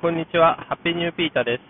[0.00, 1.62] こんにちは、ハッピーニューピータです。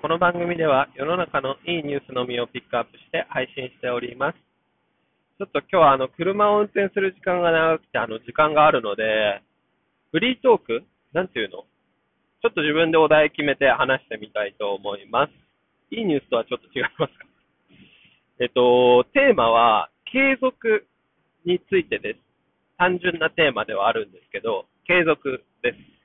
[0.00, 4.40] この番組では世の中のいいニュースのみをピックアップして配信しております。
[5.36, 9.44] ちょっと今日はあの車を運転する時間が長くてあの時間があるので、
[10.12, 10.80] フリートーク？
[11.12, 11.68] なんていうの？
[12.40, 15.32] ちょっと自分でお題決めて話してみたいと思います。
[15.94, 17.28] いいニュースとはちょっと違いますか？
[18.40, 20.88] えっと、テーマは継続
[21.44, 22.20] についてです。
[22.78, 25.97] 単純なテーマではあるんですけど、継続です。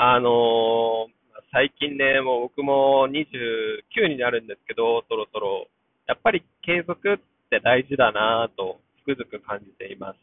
[0.00, 1.08] あの、
[1.50, 5.66] 最近ね、もう僕も29になるんですけど、そろそろ、
[6.06, 7.18] やっぱり継続っ
[7.50, 10.18] て大事だなと、つくづく感じています。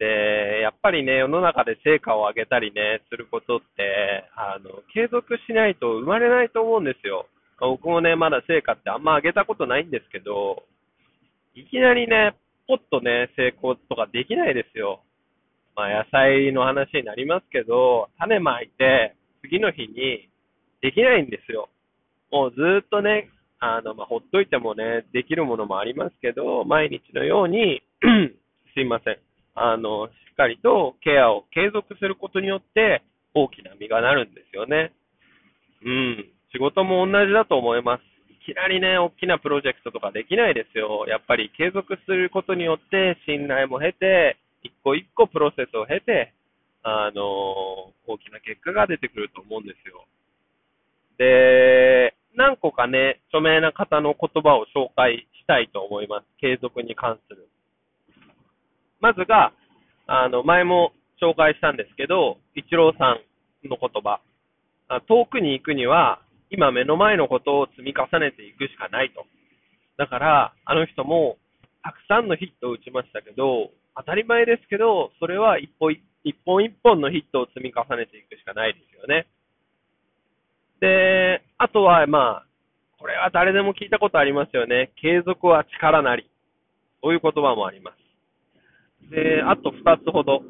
[0.00, 7.28] で、やっぱりね、世の中で成果を上げたりね、することって、あの、継続しないと生まれないと思うんですよ。
[7.60, 10.64] 僕もね、まだ成果ってあんま上げたことないんですけど、
[11.54, 12.34] いきなりね、
[12.66, 15.04] ポッとね、成功とかできないですよ。
[15.74, 20.28] まあ、野菜の話になりますけど、種まいて、次の日に
[20.82, 21.68] できないんですよ。
[22.30, 27.82] もうずっとね、あの、まあ、ほっといてもね、できるものもありますけど、毎日のように
[28.74, 29.18] すいません。
[29.54, 33.02] あの、しっかりとケアを継続することによって、
[33.34, 34.92] 大きな実がなるんですよね。
[35.84, 36.28] うん。
[36.52, 38.02] 仕事も同じだと思います。
[38.30, 41.06] いきなりね、大きなプロジェクトとかできないですよ。
[41.06, 46.32] やっぱり継続することによって、信頼も経て、一個一個プロセスを経て、
[46.82, 47.22] あの、
[48.06, 50.04] 大きな結果が出てくると思うんですよ。
[51.18, 56.26] で、何個かね、著名な方の言葉を紹介したいと思います。
[56.40, 57.48] 継続に関する。
[59.00, 59.52] まずが、
[60.06, 63.18] あの、前も紹介したんですけど、イチローさ
[63.64, 64.20] んの言葉。
[65.06, 69.24] 遠くに行くには、今目の前のことを積み重ねていくしかないと。
[69.96, 71.36] だから、あの人も、
[71.82, 75.92] たくさんのヒットを打ちましたけど、当たり前ですけど、それは一本
[76.24, 79.26] 一本一本のヒットを積み重ねていくしかないですよね。
[80.80, 82.46] で、あとは、まあ、
[82.98, 84.92] これは誰でも聞いたことありますよね。
[85.00, 86.28] 継続は力なり。
[87.02, 89.10] そういう言葉もあります。
[89.10, 90.42] で、あと2つほど。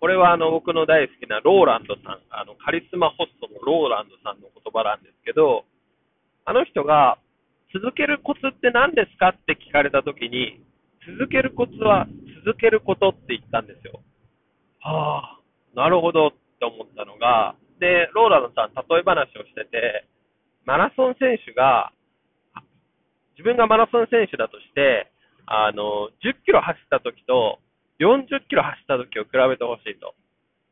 [0.00, 5.64] これはあの僕の大好きなローランドさん、あのカリスマホストのローランドさんの言葉なんですけど、
[6.44, 7.18] あの人が
[7.72, 10.62] 続けるコツって何ですかって聞かれたときに、
[11.06, 12.06] 続けるコツは
[12.48, 14.00] 続けることって言ったんですよ。
[14.80, 15.40] はあ、
[15.76, 20.08] なるほどって思ったのが、で、ローラのさん、例え話をしてて、
[20.64, 21.92] マラソン選手が、
[23.36, 25.12] 自分がマラソン選手だとして、
[25.44, 27.60] あの、10キロ走った時と、
[28.00, 30.16] 40キロ走った時を比べてほしいと。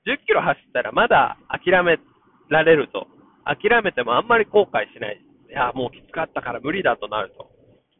[0.08, 1.98] 10キロ走ったらまだ諦め
[2.48, 3.06] られると。
[3.44, 5.20] 諦めてもあんまり後悔しない。
[5.50, 7.50] いや、もうきつかったから無理だとなると。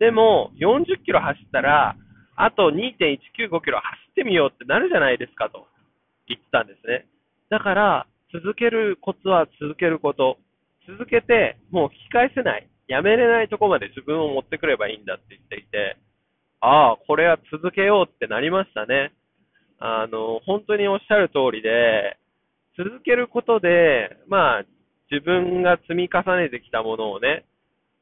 [0.00, 1.97] でも、40キロ走ったら、
[2.36, 5.66] あと2.195キロ走ってみようってなるじゃないですかと
[6.28, 7.06] 言ってたんですね。
[7.50, 10.36] だから、続けるコツは続けること。
[10.86, 12.69] 続けて、もう引き返せない。
[12.88, 15.96] やめれないとこまで自分を持ってくればいいんだって言っていて、
[16.60, 19.12] ああ、これは続けようってなりましたね。
[19.78, 22.19] あの、本当におっしゃる通りで、
[22.76, 24.64] 続けることで、まあ、
[25.10, 27.44] 自分が積み重ねてきたものをね、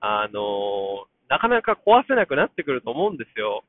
[0.01, 3.65] あの、なかなか壊せなくなってくると思うんですよ。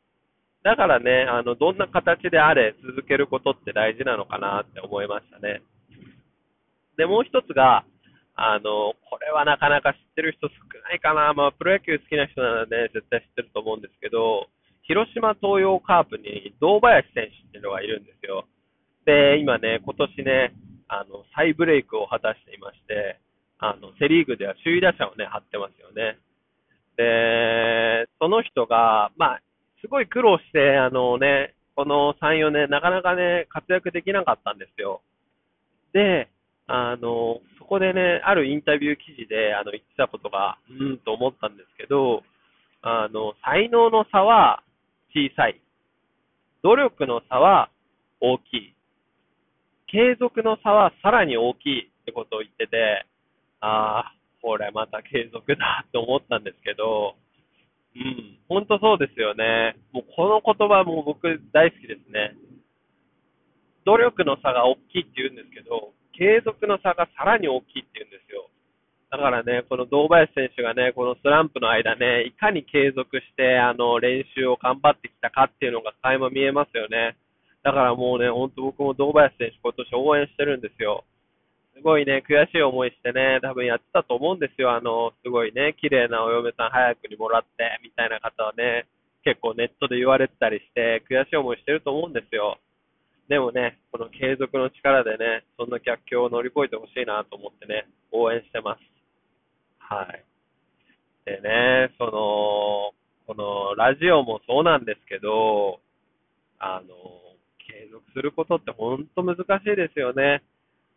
[0.66, 5.62] だからね、あの、どんな形であれ続けることって大事なのかなって思いましたね。
[6.98, 7.86] で、もう一つが、
[8.34, 10.56] あの、これはなかなか知ってる人少
[10.90, 11.36] ないかな。
[11.36, 14.50] まあ、プロ野球好きな人ならね、絶対知ってると思うんですけど、
[14.90, 18.46] 広島東洋カープに堂林選手っていうのがいるんですよ。
[19.06, 20.52] で、今ね、今年ね、
[20.88, 23.20] あの、再ブレイクを果たしていまして、
[23.60, 26.18] あの、セリーグでは首位打者をね、張ってますよね。
[26.98, 29.42] で、その人が、まあ、
[29.86, 35.02] すごい苦労して、あのね、この3、4年、なかなかね、活躍できなかったんですよ。
[35.94, 36.28] で、
[36.66, 42.24] あの、そこでね、あるインタビュー記事で、あの、言ってたことが、うんと思ったんですけど、
[42.82, 44.64] あの、才能の差は
[45.14, 45.62] 小さい。
[46.64, 47.70] 努力の差は
[48.22, 48.74] 大きい。
[49.86, 53.06] 継続の差はさらに大きいってことを言ってて、
[53.62, 57.16] ああ、これまた継続だって思ったんですけど、
[57.96, 59.76] うん、本当そうですよね。
[59.94, 62.36] もうこの言葉も僕大好きですね。
[63.86, 68.50] 努力の差が大きいって言うんですけど、継続の差がさらに大きいって言うんですよ。
[69.12, 77.16] だからね、この堂林選手がね、このスランプの間ね、いかに継続して、あの、練習を頑張ってきたかっていうのが垣間見えますよね。
[77.64, 81.06] だからもうね、ほんと僕も堂林選手今年応援してるんですよ。
[81.76, 84.72] すごいね、悔しい思いしてね、多分やってたと思うんですよ。
[84.72, 88.88] あの、すごいね、綺麗なお嫁さん早くにもらって、みたいな方はね、
[89.26, 92.60] 結構ネットで言われてたりして、悔しい思いしてると思うんですよ。
[93.28, 98.82] でもね、この継続の力でね、そんな逆境を乗り越えてほしいなと思ってね、応援してます。
[99.80, 100.24] はい。
[101.26, 102.94] でね、その、
[103.28, 105.80] このラジオもそうなんですけど、
[106.60, 106.88] あの、
[107.68, 110.44] 継続することって本当難しいですよね。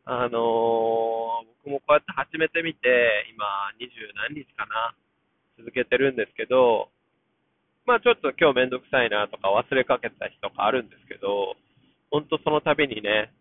[0.09, 2.81] あの僕もこうやって始めてみて、
[3.29, 3.45] 今、
[3.77, 4.97] 二十何日かな、
[5.61, 6.89] 続けてるんですけど、
[7.85, 11.61] まあちょっと今日めんどくさいなとか忘れかけた日とかあるんですけど、
[12.11, 13.37] 本当その度にね、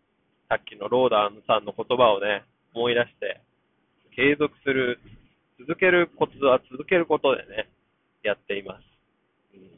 [0.52, 2.44] さっきのローダーさんの言葉をね、
[2.76, 3.40] 思い出して、
[4.12, 5.00] 継続する、
[5.64, 7.72] 続けるコツは続けることでね、
[8.24, 8.84] やっています。
[9.56, 9.72] うん、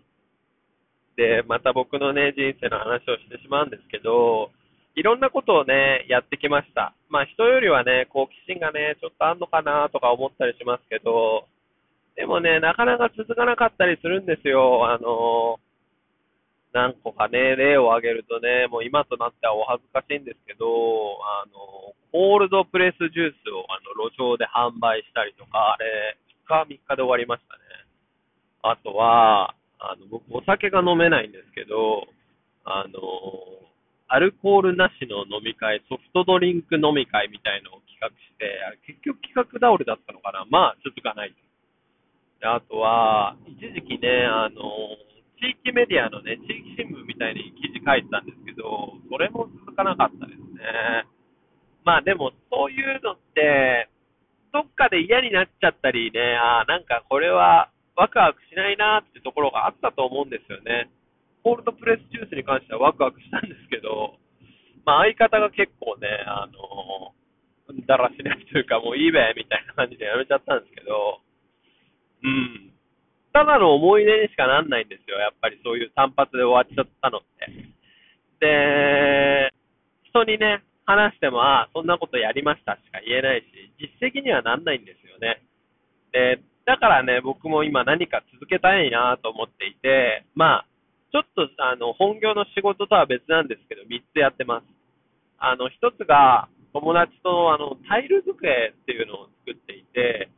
[1.21, 4.49] で、また僕のね、人生の話をしてしまうんですけど、
[4.95, 6.93] いろんなことをね、やってきました。
[7.09, 11.47] まあ人よりはね、好奇心がね、ちょっとあんのかなとか思ったりしますけど、
[12.15, 14.91] でもね、なかなか続かなかったりするんですよ。
[14.91, 15.59] あの、
[16.73, 20.65] 何個かね、例を挙げるとね、もう今となってはお恥ずかしいんですけど、
[21.23, 26.17] あの、コールドプレスジュースをあの路上で販売したりとか、あれ、
[26.49, 27.61] 2日、3日で終わりましたね。
[28.63, 32.07] あとは、あの、僕お酒が飲めないんですけど、
[32.65, 32.99] あの、
[34.09, 41.37] アルコールなしの飲み会、ソフトドリンク飲み会みたいのを企画して、結局企画倒れだったのかなまあ、続かないと。
[42.41, 44.97] あとは、一時期ね、あの、
[45.37, 51.05] 地域メディアのね、地域新聞みたいに記事書いてたんですけど、それも続かなかったですね。
[51.85, 53.89] まあでも、そういうのって、
[54.51, 60.89] どっかで嫌になっちゃったりね、あ、なんかこれはワクワクしないなってところがあったと思うんですよね。
[61.49, 64.21] コールドプレスジュースに関してはワクワクしたんですけど、
[64.85, 67.17] まあ相方が結構ね、あの、
[67.89, 71.25] だらしないというか、もういいべ、みたいな感じでやめちゃったんですけど、
[72.21, 72.69] うん。
[73.33, 75.17] ただの思い出にしかなんないんですよ。
[75.17, 77.49] やっぱりそういう単発で終わっちゃったのって。
[78.45, 79.49] で、
[80.05, 85.41] 人にね、話しても、ああ、そんなことやりましたしか言えないし、実績にはなんないんですよね。
[86.13, 90.68] で、だからね、僕も今何か続けたいなと思っていて、まあ、
[91.11, 94.65] ちょっと、あの、本業の仕事とは別なんですけど、3つやってます。
[95.39, 100.29] あの、1つが、友達と、あの、タイル机っていうのを作っていて、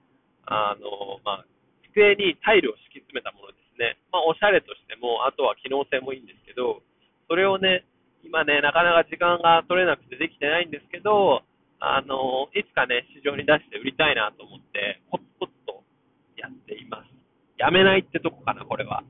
[0.46, 1.46] あの、まあ、
[1.92, 4.00] 机にタイルを敷き詰めたものですね。
[4.12, 6.82] まあ、おしゃれとしても、あとは機能性もいいんですけど、
[7.28, 7.84] それをね、
[8.24, 11.44] 今ね、なかなか時間が取れなくてできてないんですけど、
[11.80, 15.84] あの、いつかね、市場に出して売りたいなと思って、コツコツと
[16.38, 17.10] やっています。
[17.58, 19.04] やめないってとこかな、これは。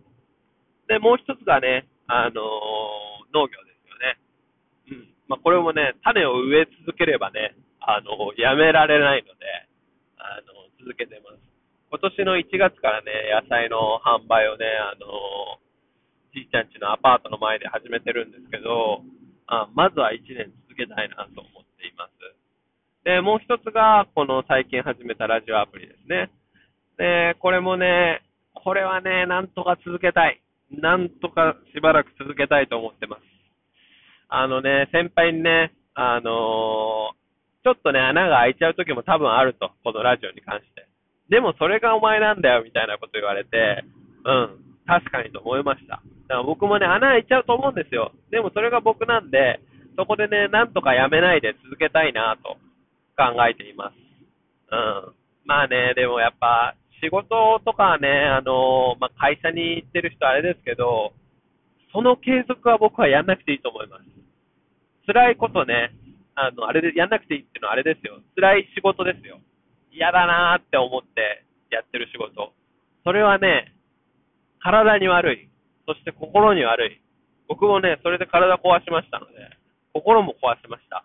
[0.92, 2.44] で、もう一つがね、あの
[3.32, 4.20] 農業ですよね。
[4.92, 5.08] うん。
[5.32, 9.48] まあ、これもね、種を植え続ければね、あのやめられないので、
[10.20, 11.40] あの続けてます。
[11.88, 15.64] 今年の1月からね、野菜の販売をね、あの
[16.36, 19.00] じいちゃんちのアパートの前で始めてるんですけど、
[19.48, 22.20] あまずは1年続けたいなと思っています。
[23.08, 26.30] で、もう一つが、この最近始めたラジオアプリですね。
[27.00, 28.22] で、これもね、
[28.54, 30.42] これはね、なんとか続けたい。
[30.72, 33.22] なんとかしばらく続けたいと思ってます。
[34.30, 40.88] あのね、先輩にね、あのー、ちょっとね、穴が開いちゃう時も多分あると、このラジオに関して。
[41.30, 43.84] でもそれがお前なんだよ、みたいなこと言われて、
[44.24, 45.96] うん、確かにと思いました。
[45.96, 48.12] だから僕もね、穴開いちゃうと思うんですよ。
[48.32, 49.60] でもそれが僕なんで、
[49.98, 52.56] そこでね、なんとかやめないで続けたいなと
[53.18, 53.96] 考えています。
[54.72, 55.14] うん。
[55.46, 61.14] まあね、でもやっぱ、仕事とかね、あのまあ、会社に行ってる人あれですけど、
[61.92, 64.04] その継続は僕はやんなくていいと思います。
[65.08, 65.92] 辛いことね、
[66.36, 68.22] あの、あれで、やんなくていいっていうのはあれですよ。
[68.36, 69.40] 辛い仕事ですよ。
[69.92, 72.54] 嫌だなーって思ってやってる仕事。
[73.04, 73.74] それはね、
[74.62, 75.50] 体に悪い。
[75.86, 77.02] そして心に悪い。
[77.50, 79.34] 僕もね、それで体壊しましたので、
[79.94, 81.04] 心も壊しました。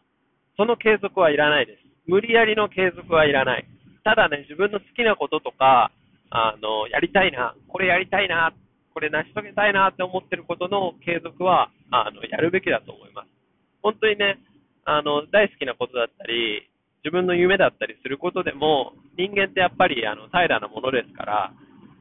[0.56, 1.82] その継続はいらないです。
[2.06, 3.66] 無理やりの継続はいらない。
[4.06, 5.90] ただね、自分の好きなこととか、
[6.30, 8.54] あの、やりたいな、これやりたいな、
[8.94, 13.28] これ成し遂げたいなって思ってることの継続は、あの、やるべきだと思います。
[13.82, 14.38] 本当にね、
[14.84, 16.70] あの、大好きなことだったり、
[17.02, 21.52] 自分の夢だったりすることでも、人間ってやっぱりあの平らなものですから、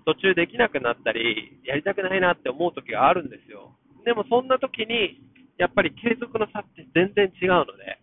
[0.05, 3.73] 途中できなくなったり、やりたくないなって思う時があるんですよ。
[4.05, 5.21] でもそんな時に、
[5.57, 7.97] やっぱり継続の差って全然違うので、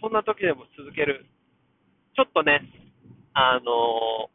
[0.00, 1.26] そんな時でも続ける。
[2.16, 2.62] ちょっとね、
[3.34, 4.30] あの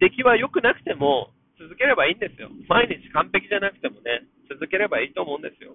[0.00, 2.48] 出来は良くなくても続ければいいんですよ。
[2.68, 5.74] 毎日完璧じゃなくてもね、続ければいいと思うんですよ。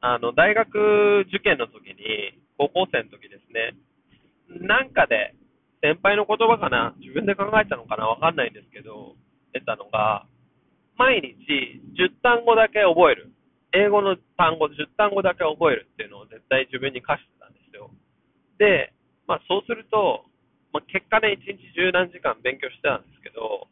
[0.00, 3.74] あの、大学受験の時に、高校生の時ですね、
[4.60, 5.34] なんかで、
[5.80, 9.16] 先輩の言葉かな、自分で考えたのかな、わかんないんですけど、
[9.52, 10.26] 出たのが、
[10.96, 13.32] 毎日10単語だけ覚える。
[13.72, 17.90] 英語の単語、10単語だけ覚えるっていうのを絶対自分に課してたんですよ。
[18.58, 18.92] で、
[19.26, 20.24] まあそうすると、
[20.74, 23.70] まあ、結果ね、1日十何時間勉強してたんですけど、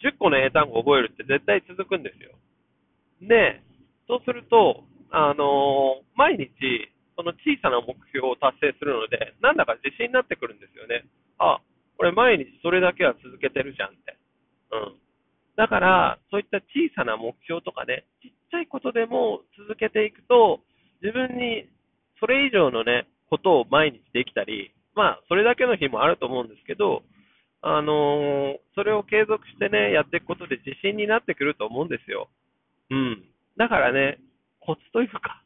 [0.00, 2.32] 10個の英単語を覚えるって絶対続くんですよ。
[3.20, 3.60] で、
[4.08, 6.48] そうすると、あのー、毎日、
[7.16, 11.04] その小さな目標を達成するので、なんだか自信になってくるんですよね。
[11.36, 11.60] あ、
[11.98, 14.16] 俺毎日それだけは続けてるじゃんって。
[14.72, 14.96] うん。
[15.56, 20.60] だから、そういった小さな目標とかね、ちっちゃいことでも続けていくと、
[21.02, 21.68] 自分に
[22.20, 27.02] それ以上のね、ことを毎日できたり、まあ、それだけの日もあると思うんですけど、
[27.62, 32.28] あのー、それを継続してね、やっていくことで自信になってくると思うんですよ。
[32.90, 33.22] うん。
[33.56, 34.18] だからね、
[34.58, 35.44] コツというか、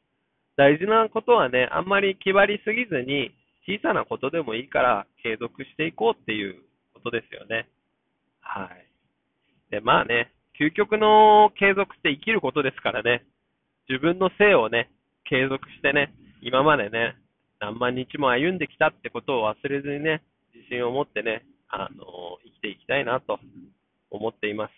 [0.56, 3.34] 大事なことはね、あんまり気張りすぎずに、
[3.68, 6.62] 小さなことでもいいから継続していこうっていう
[6.94, 7.68] ことですよね。
[8.40, 8.86] はい。
[9.70, 13.24] で、まあね、究極の継続って生きることですからね、
[13.88, 14.90] 自分の性をね、
[15.28, 17.16] 継続してね、今までね、
[17.62, 20.20] 何万日も歩んできたってことを忘れずにね、
[20.52, 23.38] 自信を持ってね、あの、生きていきたいなと
[24.10, 24.72] 思っています。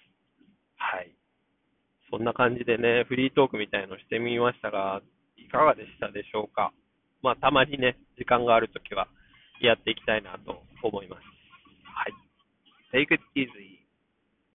[0.77, 1.11] はい。
[2.11, 5.01] そんな感じでね、フリートークみたいのしてみましたが、
[5.39, 6.73] いかがでしたでしょうか？
[7.23, 9.09] まあ、たまにね、時間があるときは
[9.63, 11.23] やっていきたいなと思います。
[11.89, 12.13] はい。
[12.93, 13.74] Take it easy.